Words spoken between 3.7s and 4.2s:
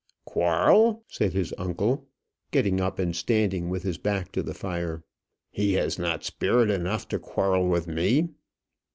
his